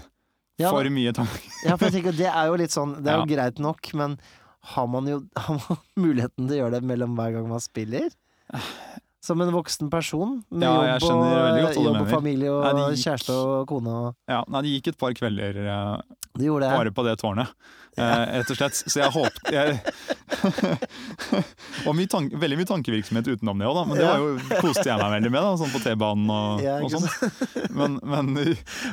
[0.60, 1.40] Ja, For mye tanke.
[1.64, 3.30] Ja, for jeg tenker Det er jo litt sånn Det er jo Ja.
[3.34, 4.18] greit nok, men
[4.72, 8.10] har man jo har man muligheten til å gjøre det mellom hver gang man spiller?
[9.22, 13.36] Som en voksen person med Ja, jobb, og, jobb og familie og Nei, gikk- kjæreste
[13.38, 16.70] og kone og Ja, nei, det gikk et par kvelder uh, de det.
[16.72, 17.50] bare på det tårnet,
[18.00, 18.78] uh, rett og slett.
[18.88, 19.78] Så jeg håpet jeg,
[21.86, 23.82] Og mye tanke, veldig mye tankevirksomhet utenom det òg, da.
[23.88, 24.30] Men det var jo,
[24.62, 27.06] koste jeg meg veldig med, da, sånn på T-banen og, Ja, og sånn.
[27.78, 28.32] Men, men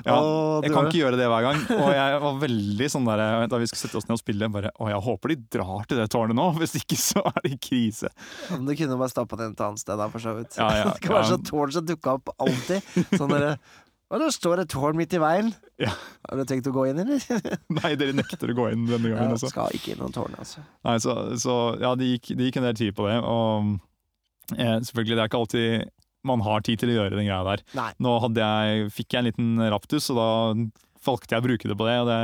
[0.05, 1.57] ja, Åh, jeg kan ikke gjøre det hver gang.
[1.75, 4.71] Og jeg var veldig sånn der da vi skulle sette oss ned og spille, bare
[4.75, 8.11] Å, jeg håper de drar til det tårnet nå, hvis ikke så er det krise.
[8.53, 10.57] Men du kunne bare stappa den et annet sted, da, for så vidt.
[10.59, 12.89] Ja, ja, det kan være sånn tårn som dukker opp alltid.
[13.13, 13.53] Sånn derre
[14.09, 15.51] Og det står et tårn midt i veien.
[15.81, 15.91] Ja.
[16.25, 17.21] Har du tenkt å gå inn, eller?
[17.79, 19.35] Nei, dere nekter å gå inn denne gangen.
[19.35, 19.51] Ja, også.
[19.53, 20.65] skal ikke inn noen tårn, altså.
[20.87, 23.19] Nei, så, så ja, det gikk, de gikk en del tid på det.
[23.21, 23.75] Og
[24.57, 25.95] eh, selvfølgelig, det er ikke alltid
[26.27, 27.65] man har tid til å gjøre den greia der.
[27.77, 27.89] Nei.
[28.03, 30.29] Nå jeg, fikk jeg en liten raptus, og da
[31.05, 32.19] valgte jeg å bruke det på det, og det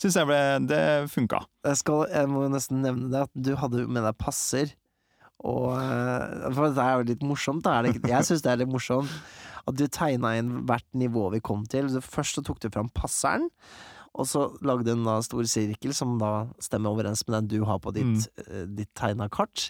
[0.00, 1.42] syns jeg ble, det funka.
[1.68, 4.72] Jeg, skal, jeg må nesten nevne det at du hadde med deg passer.
[5.46, 7.78] Og eh, For det er jo litt morsomt, da.
[7.86, 9.12] Jeg syns det er litt morsomt.
[9.68, 11.88] At du tegna inn hvert nivå vi kom til.
[12.02, 13.48] Først så tok du fram passeren.
[14.18, 17.78] Og så lagde du en stor sirkel som da stemmer overens med den du har
[17.78, 18.72] på ditt, mm.
[18.74, 19.68] ditt tegna kart.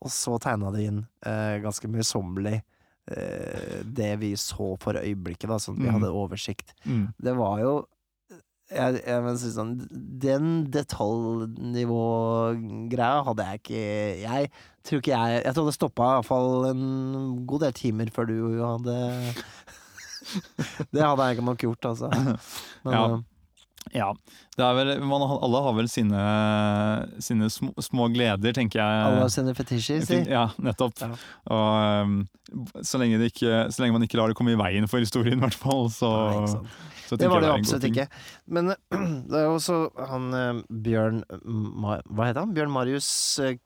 [0.00, 2.60] Og så tegna du inn eh, ganske møysommelig
[3.10, 5.96] eh, det vi så for øyeblikket, da, sånn at vi Mm.
[5.98, 6.72] hadde oversikt.
[6.86, 7.08] Mm.
[7.18, 7.72] Det var jo
[8.70, 9.72] jeg, jeg si sånn
[10.22, 13.82] Den detaljnivågreia hadde jeg ikke
[14.22, 14.42] Jeg
[14.86, 16.84] tror ikke jeg Jeg tror det stoppa iallfall en
[17.50, 18.96] god del timer før du hadde
[20.94, 22.08] Det hadde jeg ikke nok gjort, altså.
[22.84, 23.04] Men, Ja.
[23.94, 24.10] Ja.
[24.56, 26.20] Det er vel, man, alle har vel sine,
[27.22, 29.06] sine små, små gleder, tenker jeg.
[29.06, 30.20] Alle har sine fetisjer, si.
[30.30, 31.00] Ja, nettopp.
[31.00, 31.10] Ja.
[31.50, 32.20] Og um,
[32.84, 35.40] så, lenge det ikke, så lenge man ikke lar det komme i veien for historien,
[35.40, 36.12] i hvert fall, så,
[36.44, 36.60] Nei,
[37.08, 38.06] så Det var det det absolutt ikke.
[38.46, 38.70] Men
[39.30, 39.80] det er jo også
[40.12, 42.54] han eh, Bjørn Ma Hva heter han?
[42.54, 43.08] Bjørn Marius
[43.42, 43.56] eh,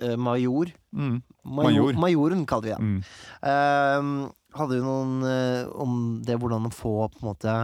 [0.00, 0.72] eh, Major?
[0.96, 1.18] Mm.
[1.44, 1.68] Major.
[1.68, 2.00] Major.
[2.06, 2.94] Majoren, kaller vi ham.
[2.94, 3.02] Mm.
[3.50, 4.14] Ehm,
[4.56, 7.58] hadde jo noen eh, om det hvordan å få på en måte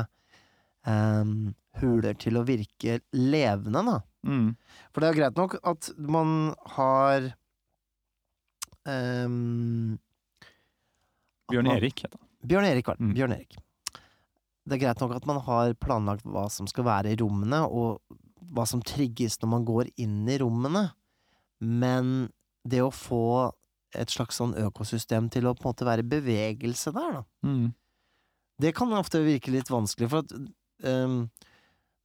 [0.90, 1.34] ehm,
[1.80, 3.98] huler til å virke levende, da.
[4.26, 4.52] Mm.
[4.92, 6.32] For det er jo greit nok at man
[6.76, 7.30] har
[8.84, 9.98] um,
[11.50, 12.26] at Bjørn Erik heter han.
[12.50, 13.04] Bjørn Erik var det.
[13.04, 13.14] Mm.
[13.16, 13.58] Bjørn Erik.
[14.70, 18.00] Det er greit nok at man har planlagt hva som skal være i rommene, og
[18.54, 20.88] hva som trigges når man går inn i rommene,
[21.60, 22.30] men
[22.68, 23.50] det å få
[23.98, 27.22] et slags sånn økosystem til å på en måte være i bevegelse der, da.
[27.46, 27.70] Mm.
[28.60, 30.34] Det kan ofte virke litt vanskelig, for at
[30.86, 31.24] ehm,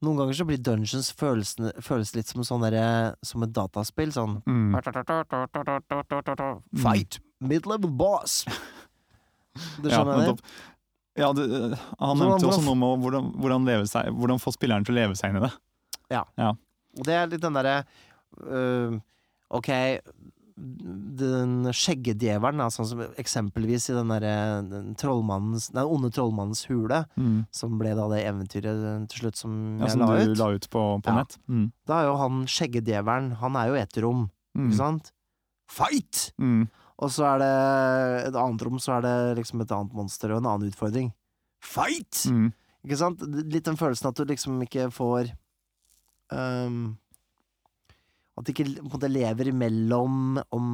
[0.04, 1.56] noen ganger så blir dungeons føles,
[1.86, 2.66] føles litt som, sånn
[3.24, 4.12] som et dataspill.
[4.16, 4.76] Sånn Mm.
[6.84, 7.20] Fight!
[7.40, 8.44] Mid-level boss!
[9.80, 10.24] Det Ja, skjønner det?
[10.26, 10.42] nettopp.
[11.16, 11.46] Ja, det,
[12.00, 15.16] han nevnte jo også noe med hvordan, hvordan, seg, hvordan få spilleren til å leve
[15.16, 15.52] seg inn i det.
[17.00, 17.78] Og det er litt den derre
[18.44, 18.98] uh,
[19.56, 19.70] Ok,
[20.58, 27.46] den skjeggedjevelen, sånn som eksempelvis i den derre den trollmannens Den onde trollmannens hule, Mm.
[27.52, 30.70] som ble da det eventyret til slutt som Ja, jeg som la du la ut
[30.70, 31.16] på, på Ja.
[31.16, 31.38] nett.
[31.50, 31.72] Mm.
[31.86, 34.70] Da er jo han skjeggedjevelen Han er jo et ett rom, Mm.
[34.72, 35.12] ikke sant?
[35.68, 36.32] Fight!
[36.40, 36.70] Mm.
[37.00, 40.38] Og så er det et annet rom, så er det liksom et annet monster og
[40.38, 41.12] en annen utfordring.
[41.60, 42.12] Fight!
[42.32, 42.54] Mm.
[42.86, 43.20] Ikke sant?
[43.20, 45.32] Litt den følelsen at du liksom ikke får
[46.32, 46.98] ehm,
[48.36, 50.66] At det ikke måte lever imellom om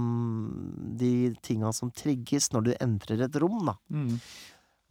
[0.97, 3.75] de tinga som trigges når du entrer et rom, da.
[3.93, 4.15] Mm.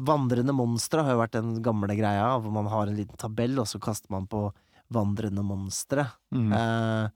[0.01, 3.67] Vandrende monstre har jo vært den gamle greia, hvor man har en liten tabell, og
[3.69, 4.47] så kaster man på
[4.95, 6.07] vandrende monstre.
[6.35, 6.53] Mm.
[6.55, 7.11] Eh,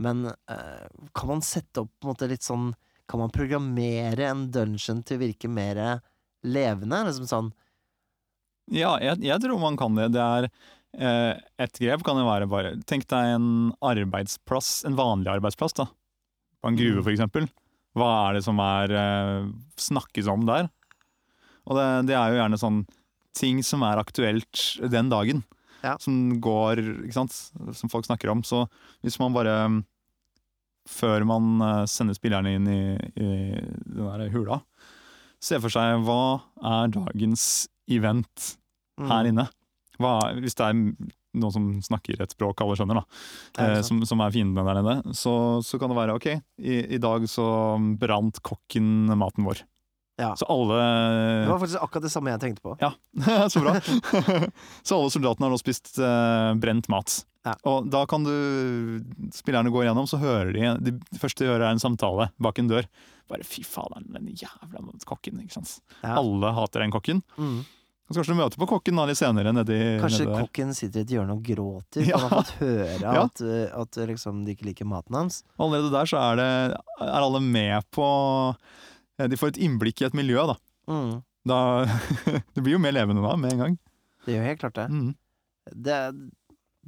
[0.00, 2.70] men eh, kan man sette opp på en måte litt sånn
[3.10, 6.00] Kan man programmere en dungeon til å virke mer
[6.46, 7.02] levende?
[7.08, 7.50] Liksom sånn
[8.72, 10.12] Ja, jeg, jeg tror man kan det.
[10.14, 10.48] Det er
[10.98, 13.44] Et grep kan jo være bare Tenk deg en
[13.86, 15.86] arbeidsplass, en vanlig arbeidsplass, da.
[16.60, 17.04] På en gruve, Mm.
[17.06, 17.46] for eksempel.
[17.96, 19.46] Hva er det som er eh,
[19.78, 20.68] snakkes om der?
[21.66, 22.80] Og det, det er jo gjerne sånn
[23.38, 25.44] ting som er aktuelt den dagen.
[25.84, 25.94] Ja.
[26.02, 27.32] Som går, ikke sant,
[27.72, 28.42] som folk snakker om.
[28.44, 28.66] Så
[29.02, 29.80] hvis man bare mm,
[30.90, 32.82] Før man eh, sender spillerne inn i,
[33.20, 34.56] i den der hula,
[35.40, 38.56] se for seg hva er dagens event
[38.98, 39.44] mm, her inne.
[40.00, 40.78] Hva, hvis det er
[41.40, 43.20] noen som snakker et språk alle skjønner, da,
[43.62, 45.34] er eh, som, som er fiendene der nede, så,
[45.64, 47.46] så kan det være ok, i, i dag så
[48.00, 49.62] brant kokken maten vår.
[50.20, 50.34] Ja.
[50.36, 52.74] Så alle Det var faktisk akkurat det samme jeg tenkte på.
[52.82, 52.92] Ja,
[53.52, 53.76] så bra.
[54.84, 57.22] så alle soldatene har nå spist eh, brent mat.
[57.46, 57.54] Ja.
[57.64, 58.34] Og da kan du
[59.32, 62.68] Spillerne går gjennom, så hører de Det første de hører, er en samtale bak en
[62.68, 62.88] dør.
[63.32, 65.40] Bare fy faen, den jævla kokken.
[65.40, 65.78] ikke sant?
[66.02, 66.18] Ja.
[66.18, 67.22] Alle hater den kokken.
[67.38, 67.62] Mm.
[68.10, 71.04] Så kanskje du møter på kokken da litt senere nedi Kanskje nedi kokken sitter i
[71.06, 72.18] et hjørne og gråter, for Ja.
[72.18, 73.22] han har fått høre Ja.
[73.22, 75.44] at, uh, at uh, liksom, de ikke liker maten hans.
[75.62, 78.08] Allerede der så er, det, er alle med på
[79.20, 80.56] eh, De får et innblikk i et miljø, da.
[80.90, 81.22] Mm.
[81.46, 81.60] da
[82.54, 83.78] det blir jo mer levende da, med en gang.
[84.26, 84.88] Det gjør helt klart det.
[84.90, 85.14] Mm.
[85.86, 86.00] det.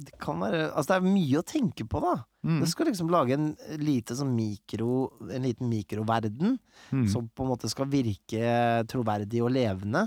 [0.03, 2.15] Det kan være Altså, det er mye å tenke på, da.
[2.43, 2.59] Mm.
[2.59, 6.57] Du skal liksom lage en lite sånn mikro En liten mikroverden
[6.91, 7.05] Mm.
[7.07, 10.01] som på en måte skal virke troverdig og levende.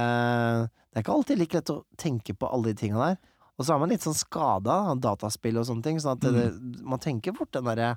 [0.00, 3.18] Eh, det er ikke alltid like lett å tenke på alle de tinga der.
[3.60, 6.46] Og så er man litt sånn skada av dataspill og sånne ting, sånn at det,
[6.88, 7.90] man tenker fort den derre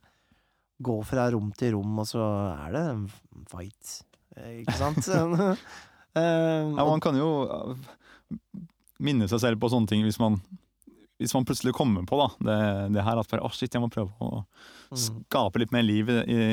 [0.84, 2.20] gå fra rom til rom, og så
[2.52, 3.06] er det en
[3.48, 3.94] fight.
[4.36, 5.08] Eh, Ikke sant?
[6.14, 6.22] Eh,
[6.78, 7.28] Ja, man kan jo
[9.02, 10.36] minne seg selv på sånne ting hvis man,
[11.18, 12.58] hvis man plutselig kommer på da, det,
[12.94, 16.12] det her at bare, oh shit, jeg må prøve å mm, skape litt mer liv
[16.14, 16.44] i, i,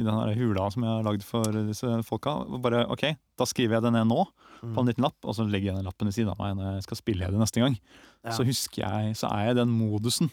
[0.00, 2.34] i den hula som jeg har lagd for disse folka.
[2.64, 3.04] Bare, ok,
[3.40, 5.78] Da skriver jeg det ned nå mm, på en liten lapp, og så legger jeg
[5.78, 7.78] den lappen ved siden av meg når jeg skal spille det neste gang.
[8.24, 10.32] ja, Så husker jeg, så er jeg i den modusen.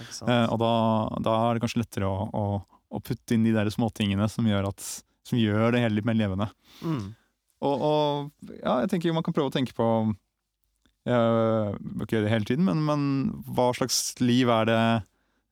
[0.00, 0.72] Eh, og da,
[1.22, 2.44] da er det kanskje lettere å, å,
[2.90, 4.86] å putte inn de der småtingene som gjør, at,
[5.28, 6.48] som gjør det hele litt mer levende.
[6.80, 7.10] Mm,
[7.60, 9.86] Og, og ja, jeg tenker man kan prøve å tenke på
[11.04, 13.04] bør ikke gjøre det hele tiden, men, men
[13.56, 14.80] hva slags liv er det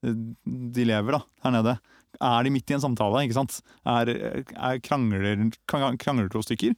[0.05, 1.73] de lever da, her nede?
[2.21, 3.25] Er de midt i en samtale?
[3.27, 3.61] ikke sant?
[3.87, 4.11] Er,
[4.57, 6.75] er krangler, krangler to stykker?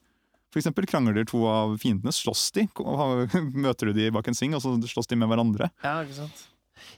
[0.50, 2.10] For eksempel krangler to av fiendene.
[2.12, 2.66] Slåss de?
[3.64, 5.70] Møter du de bak en sving, og så slåss de med hverandre?
[5.84, 6.46] ja, ikke sant.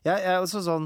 [0.07, 0.85] Jeg, jeg er også sånn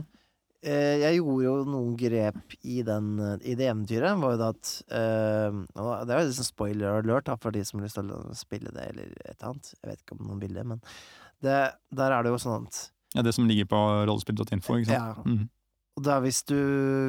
[0.65, 3.11] eh, Jeg gjorde jo noen grep i, den,
[3.45, 4.17] i det eventyret.
[4.23, 7.63] Var jo da at eh, og Det er jo liksom spoiler alert da, for de
[7.69, 9.73] som har lyst til å spille det, eller et eller annet.
[9.77, 10.81] Jeg vet ikke om noen bilder, men
[11.45, 11.59] det,
[12.01, 12.81] der er det jo sånn at
[13.15, 14.81] Ja, Det som ligger på rollespill.info.
[14.81, 14.97] ikke sant?
[14.97, 15.29] Ja.
[15.29, 15.47] Mm.
[15.97, 16.57] Og da hvis du,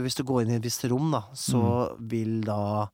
[0.04, 1.60] hvis du går inn i et visst rom, da, så
[2.00, 2.88] vil da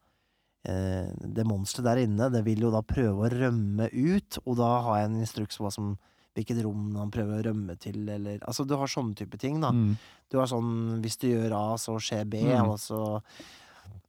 [0.66, 4.72] eh, det monsteret der inne, det vil jo da prøve å rømme ut, og da
[4.88, 5.94] har jeg en instruks på hva som
[6.34, 9.70] Hvilket rom han prøver å rømme til, eller Altså, du har sånne type ting, da.
[9.70, 9.92] Mm.
[10.34, 12.72] Du har sånn Hvis du gjør A, så skjer B, Mm.
[12.72, 13.20] og så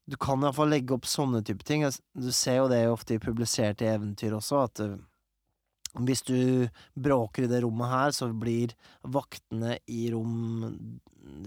[0.08, 1.84] Du kan iallfall legge opp sånne type ting.
[2.16, 4.96] Du ser jo det ofte i publiserte eventyr også, at eh,
[6.02, 6.66] hvis du
[6.98, 8.72] bråker i det rommet her, så blir
[9.06, 10.64] vaktene i rom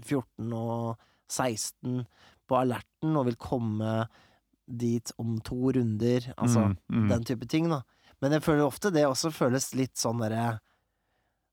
[0.05, 0.95] 14 og
[1.31, 2.05] 16
[2.47, 4.05] på alerten og vil komme
[4.67, 6.31] dit om to runder.
[6.37, 7.09] Altså Mm, mm.
[7.11, 7.81] den type ting, da.
[8.21, 10.59] Men jeg føler ofte det også føles litt sånn derre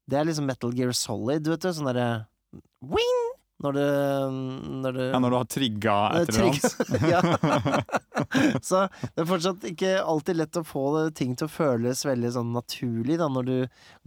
[0.08, 1.70] Det er liksom Metal Gear Solid, vet du.
[1.72, 2.26] Sånn derre
[2.80, 3.20] Wing!
[3.64, 3.84] Når du,
[4.82, 6.74] Når du Ja, når du har trigga et eller annet.
[7.12, 7.20] ja.
[8.68, 12.32] Så det er fortsatt ikke alltid lett å få det, ting til å føles veldig
[12.36, 13.56] sånn naturlig da, når du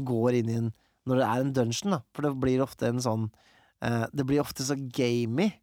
[0.10, 0.74] går inn i en
[1.08, 2.02] Når det er en dungeon, da.
[2.16, 3.30] For det blir ofte en sånn
[3.86, 5.54] eh, Det blir ofte så gamey.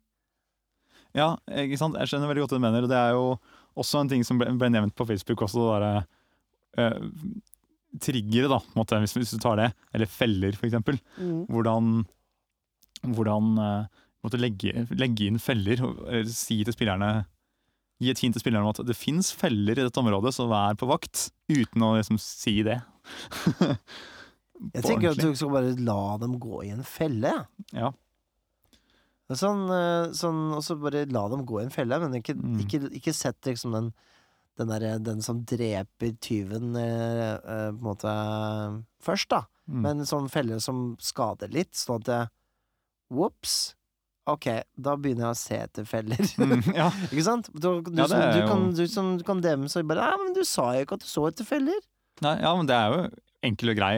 [1.15, 1.99] Ja, ikke sant?
[2.01, 2.87] Jeg skjønner veldig godt hva du mener.
[2.87, 3.27] Og det er jo
[3.79, 5.93] også en ting som ble, ble nevnt på Facebook også, det derre
[6.81, 7.11] eh,
[8.03, 9.69] Triggere, da, på en måte, hvis, hvis du tar det.
[9.95, 10.97] Eller feller, for eksempel.
[11.53, 12.01] Hvordan,
[13.05, 17.13] hvordan eh, måtte legge, legge inn feller og si til spillerne
[18.03, 20.75] Gi et hint til spillerne om at det fins feller i dette området, så vær
[20.79, 21.29] på vakt.
[21.53, 22.81] Uten å liksom si det.
[24.75, 27.33] Jeg tenker at du skal bare la dem gå i en felle.
[27.75, 27.93] Ja.
[29.35, 32.59] Sånn, eh, sånn, og så bare la dem gå i en felle, men ikke, Mm.
[32.65, 33.95] ikke, ikke sett liksom den
[34.57, 38.13] den, der, den som dreper tyven, eh, eh, på en måte
[39.03, 39.41] først, da.
[39.67, 39.81] Mm.
[39.83, 42.21] Men sånn feller som skader litt, sånn at det
[43.15, 43.75] Ops.
[44.27, 44.47] Ok,
[44.81, 46.17] da begynner jeg å se etter feller.
[46.41, 46.87] Mm, ja.
[47.13, 47.51] ikke sant?
[47.53, 50.17] Du, du, Ja, som, du, jo- kan, du som du kan demme så bare Nei,
[50.25, 51.77] men du sa jo ikke at du så etter feller.
[52.25, 53.05] Nei, ja, men det er jo
[53.45, 53.93] enkel og grei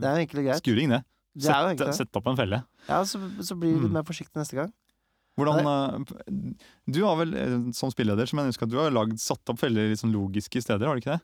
[0.00, 0.62] Det er enkel og greit.
[0.62, 1.02] skuring, det.
[1.38, 2.62] Det er jo Sett, sett opp en felle.
[2.88, 3.98] Ja, så, så blir du litt Mm.
[4.00, 4.72] mer forsiktig neste gang.
[5.38, 9.20] Hvordan, eh, du har vel, eh, som spilleder, som jeg husker at du har lagd,
[9.22, 11.20] satt opp feller i litt sånn logiske steder, har du ikke det?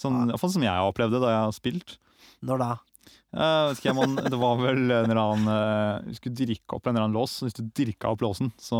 [0.00, 0.16] Sånn.
[0.32, 1.94] Iallfall som jeg har opplevd det da jeg har spilt.
[2.42, 2.70] Når da?
[3.34, 7.08] Eh, man, det var vel en eller annen Du Vi skulle dirke opp en eller
[7.08, 7.36] annen lås.
[7.42, 8.78] og Hvis du dirka opp låsen, så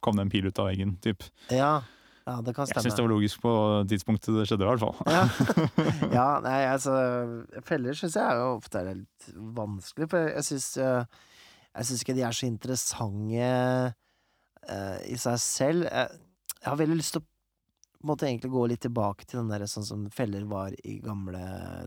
[0.00, 0.96] kom det en pil ut av veggen.
[1.02, 1.26] Typ.
[1.50, 1.80] Ja,
[2.28, 2.84] ja det kan Jeg stemme.
[2.86, 3.54] syns det var logisk på
[3.90, 4.96] tidspunktet det skjedde, i hvert fall.
[5.10, 5.24] Ja,
[6.18, 6.94] ja nei, altså
[7.66, 12.26] Feller syns jeg jo ofte er litt vanskelig, for jeg syns Jeg syns ikke de
[12.26, 13.50] er så interessante
[14.68, 15.90] uh, i seg selv.
[15.90, 16.22] Jeg,
[16.58, 17.28] jeg har veldig lyst til å
[18.08, 21.40] måtte egentlig gå litt tilbake til den der sånn som feller var i gamle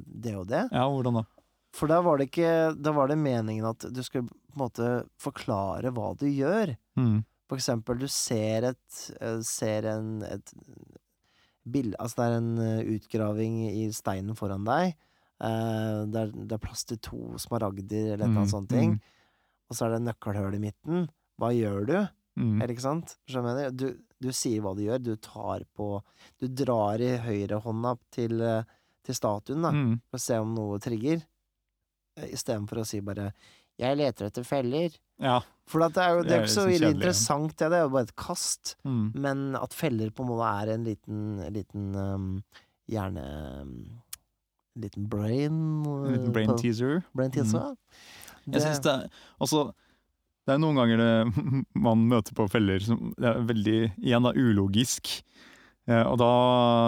[0.06, 0.56] DOD.
[0.72, 1.26] Ja, hvordan da?
[1.74, 4.88] For da var det ikke Da var det meningen at du skulle på en måte
[5.24, 6.74] forklare hva du gjør.
[7.00, 7.22] Mm.
[7.48, 10.52] For eksempel, du ser et eh, Ser en et
[11.72, 14.96] bild, Altså, det er en eh, utgraving i steinen foran deg.
[15.42, 18.70] Eh, det, er, det er plass til to smaragder, eller et eller annet Mm, sånt
[18.74, 18.96] ting.
[18.98, 19.02] mm.
[19.72, 21.06] Og så er det nøkkelhull i midten.
[21.40, 21.96] Hva gjør du?
[22.42, 22.56] Mm.
[22.62, 23.14] Eller ikke sant?
[23.30, 23.78] Skjønner du?
[23.78, 25.00] Du, du sier hva du gjør.
[25.04, 26.02] Du tar på
[26.42, 28.64] Du drar i høyrehånda til, eh,
[29.06, 30.00] til statuen, da, Mm.
[30.10, 31.22] for å se om noe trigger.
[32.30, 33.32] Istedenfor å si bare
[33.80, 34.98] 'Jeg leter etter feller'.
[35.22, 35.40] Ja.
[35.66, 37.70] For det er jo det er ikke så veldig interessant, det.
[37.72, 38.76] Det er jo bare et kast.
[38.84, 39.06] Mm.
[39.16, 41.22] Men at feller på en måte er en liten,
[41.54, 42.44] liten um,
[42.92, 43.24] Gjerne
[43.62, 44.02] um,
[44.76, 45.56] En liten brain
[45.86, 47.04] En liten brain teaser.
[47.16, 47.76] brain teaser.
[48.52, 49.08] Jeg synes det er
[49.40, 49.72] også
[50.48, 51.46] Det er noen ganger det,
[51.88, 55.22] man møter på feller som det er veldig igjen da, ulogisk.
[55.90, 56.32] Eh, og da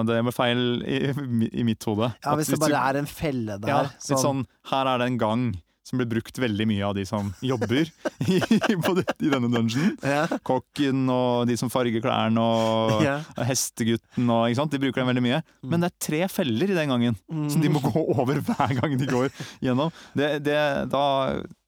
[0.05, 0.99] Det ble feil i,
[1.59, 2.11] i mitt hode.
[2.23, 3.67] Ja, hvis det bare er en felle der.
[3.71, 5.45] ja, litt sånn, Her er det en gang.
[5.83, 7.81] som blir brukt veldig mye av de som jobber
[8.31, 8.37] i,
[8.85, 9.97] på det, i denne dungeonen.
[10.01, 10.21] Ja.
[10.47, 13.17] Kokken og de som farger klærne og Ja.
[13.43, 14.71] hestegutten og ikke sant?
[14.71, 15.41] De bruker den veldig mye.
[15.67, 17.19] Men det er tre feller i den gangen
[17.51, 19.27] som de må gå over hver gang de går
[19.61, 19.91] gjennom.
[20.15, 20.57] Det, det,
[20.95, 21.03] da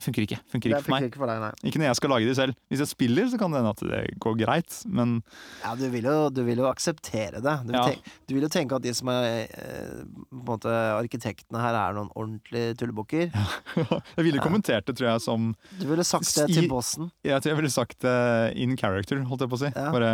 [0.06, 0.38] funker ikke.
[0.54, 1.08] Funker ikke for meg.
[1.10, 1.60] ikke for deg.
[1.70, 2.56] Ikke når jeg skal lage de selv.
[2.72, 5.16] Hvis jeg spiller, så kan det hende at det går greit, men
[5.64, 7.56] Ja, du vil jo, du vil jo akseptere det.
[7.66, 7.84] Du vil, Ja.
[7.90, 11.76] tenke, du vil jo tenke at de som er eh, på en måte arkitektene her,
[11.82, 13.32] er noen ordentlige tullebukker.
[14.18, 17.12] jeg ville kommentert det, tror jeg, som Du ville sagt det til bossen.
[17.26, 18.18] Jeg tror jeg ville sagt det
[18.56, 19.72] in character, holdt jeg på å si.
[19.76, 19.90] Ja.
[19.96, 20.12] Bare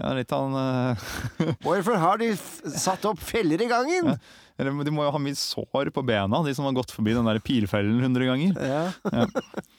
[0.00, 1.08] ja, litt en eh,
[1.64, 4.14] Hvorfor har de satt opp feller i gangen?
[4.14, 4.20] Ja.
[4.60, 7.38] De må jo ha mye sår på bena, de som har gått forbi den der
[7.40, 8.58] pilfellen hundre ganger.
[8.60, 8.82] Ja.
[9.08, 9.24] Ja.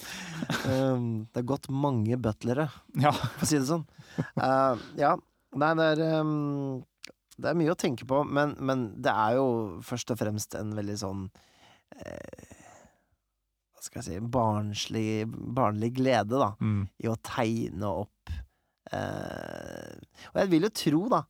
[0.95, 2.65] um, det er gått mange butlere,
[2.97, 3.11] Ja.
[3.13, 3.83] for å si det sånn.
[4.33, 5.13] Uh, ja.
[5.53, 6.79] Nei, det er um,
[7.35, 9.45] Det er mye å tenke på, men, men det er jo
[9.85, 12.57] først og fremst en veldig sånn uh,
[13.75, 16.53] Hva skal jeg si Barnslig, barnlig glede, da.
[16.63, 16.85] Mm.
[17.03, 18.20] i å tegne opp
[18.93, 19.95] eh,
[20.33, 21.21] Og jeg vil jo tro, da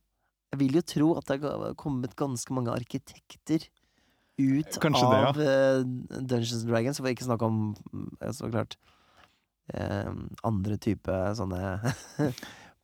[0.52, 3.68] Jeg vil jo tro at det har kommet ganske mange arkitekter
[4.42, 5.28] ut Kanskje det, ja.
[5.28, 5.84] av eh,
[6.24, 7.60] Dungeons and Dragons, for ikke snakke om
[8.20, 8.76] eh, så klart
[9.74, 10.08] eh,
[10.48, 11.92] andre type sånne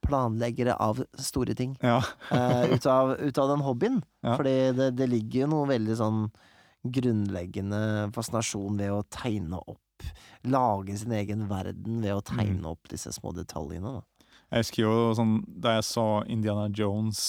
[0.06, 1.72] planleggere av store ting.
[1.82, 1.98] Ja.
[2.30, 3.96] Eh, ut, av, ut av den hobbyen.
[4.22, 4.36] Ja.
[4.38, 6.20] Fordi det, det ligger jo noe veldig sånn
[6.88, 7.80] grunnleggende
[8.14, 9.82] fascinasjon ved å tegne opp
[10.46, 12.68] Lage sin egen verden ved å tegne Mm.
[12.70, 13.96] opp disse små detaljene.
[13.98, 14.02] Da.
[14.48, 17.20] Jeg husker jo sånn da jeg så Indiana Jones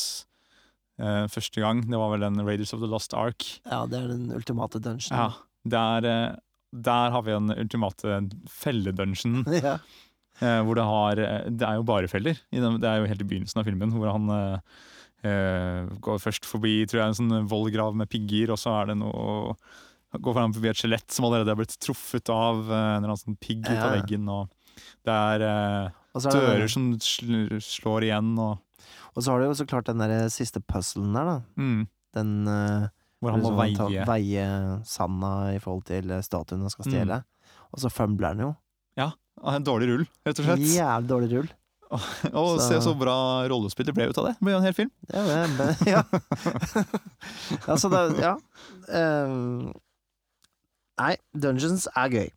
[1.01, 3.43] eh, første gang, det var vel den Raiders of the Lost Ark.
[3.65, 5.11] Ja, det er den ultimate dungeon.
[5.11, 5.31] Ja,
[5.67, 6.37] der, eh,
[6.71, 9.43] der har vi den ultimate felledungeonen.
[9.67, 9.79] ja.
[10.39, 12.39] Eh, hvor det har eh, Det er jo bare feller.
[12.53, 14.79] Det er jo helt i begynnelsen av filmen, hvor han eh,
[15.27, 18.99] eh, går først forbi tror jeg, en sånn vollgrav med pigger, og så er det
[19.03, 19.53] noe
[20.09, 23.35] Går foran forbi et skjelett som allerede er blitt truffet av en eller annen sånn
[23.37, 24.23] pigg ut av veggen.
[24.33, 24.47] Og
[25.05, 25.43] det er
[26.15, 28.57] det, dører som sl slår igjen, og
[29.17, 31.37] og så har du jo så klart den der siste puzzlen der, da.
[31.59, 32.87] mm, Den uh,
[33.21, 33.75] Hvor han må veie.
[33.75, 34.45] ta- veie
[34.87, 36.91] sanda i forhold til eh, statuen han skal Mm.
[36.93, 37.17] stjele.
[37.73, 38.55] Og så fumbler han jo.
[38.97, 39.11] Ja.
[39.43, 40.59] En dårlig rull, rett og slett.
[40.63, 41.49] Jævlig dårlig rull.
[42.33, 43.17] Og Så- se så bra
[43.49, 44.33] rollespill det ble ut av det.
[44.39, 44.91] Det ble jo en hel film.
[45.11, 46.03] Ja, men, ja.
[47.67, 48.35] altså, så det Ja.
[48.93, 49.73] Um,
[50.99, 52.29] nei, Dungeons er gøy.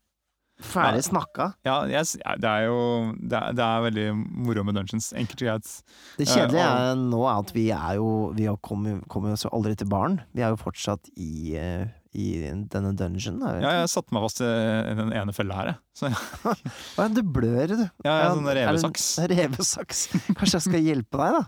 [0.62, 1.48] Ferdig snakka.
[1.66, 2.76] Ja, yes, ja, det er jo
[3.18, 4.04] det er, det er veldig
[4.46, 5.12] moro med Dungeons.
[5.18, 5.70] Enkelt og greit.
[6.18, 9.00] Det Eh, kjedelige og- er nå er at vi er jo Vi har kommer,
[9.32, 10.20] oss jo aldri til baren.
[10.34, 12.26] Vi er jo fortsatt i, eh, i
[12.68, 13.42] denne dungeonen.
[13.48, 13.60] er?
[13.62, 15.66] Ja, jeg satte meg fast i den ene fella her,
[16.00, 16.12] jeg.
[16.98, 17.90] Ja, du blør, du.
[18.04, 19.18] jeg er sånn er en- revesaks.
[19.32, 20.06] Revesaks.
[20.36, 21.44] Kanskje jeg skal hjelpe deg, da?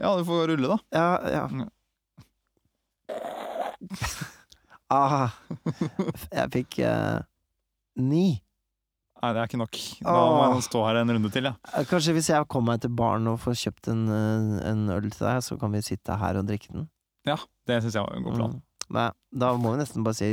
[0.00, 0.78] Ja, du får rulle, da.
[0.92, 1.48] Ja, ja.
[1.50, 1.68] Ja.
[4.92, 5.30] Ah,
[6.34, 7.20] jeg fikk eh,
[7.96, 8.42] ni.
[9.20, 9.76] Nei, det er ikke nok.
[10.00, 11.54] Da må jeg stå her en runde til, ja.
[11.76, 15.10] Eh, Kanskje hvis jeg kommer meg til baren og får kjøpt en, eh, en øl
[15.10, 16.88] til deg, så kan vi sitte her og drikke den.
[17.28, 17.36] Ja,
[17.68, 18.54] Det syns jeg var en god plan.
[18.56, 18.62] Mm.
[18.96, 20.30] Nei, da må vi nesten bare si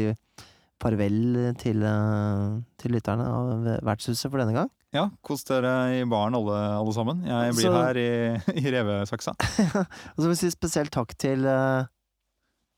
[0.80, 4.70] farvel til, eh, til lytterne av Vertshuset for denne gang.
[4.96, 7.26] Ja, kos dere i baren alle, alle sammen.
[7.28, 9.34] Jeg blir Så- her i, i revesaksa.
[10.16, 11.84] Og så vil jeg si spesielt takk til uh,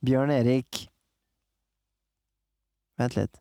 [0.04, 0.88] Bjørn Erik
[2.98, 3.38] Vent litt.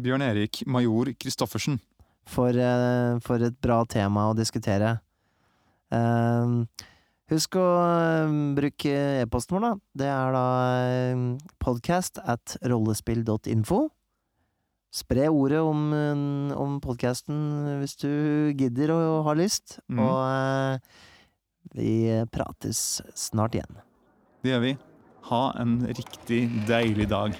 [0.00, 1.78] Bjørn Erik Major Christoffersen.
[2.30, 5.00] For, eh, for et bra tema å diskutere.
[5.90, 6.54] Eh,
[7.32, 9.72] husk å eh, bruke e-posten vår, da.
[10.02, 10.46] Det er da
[11.62, 13.88] podcast at rollespill.info.
[14.90, 15.92] Spre ordet om,
[16.58, 18.10] om podkasten hvis du
[18.58, 19.78] gidder og har lyst.
[19.86, 20.00] Mm.
[20.02, 21.92] Og vi
[22.34, 23.78] prates snart igjen.
[24.42, 24.74] Det gjør vi.
[25.30, 27.38] Ha en riktig deilig dag.